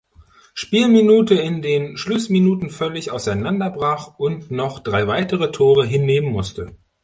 [0.55, 6.75] Spielminute in den Schlussminuten völlig auseinanderbrach und noch drei weitere Tore hinnehmen musste.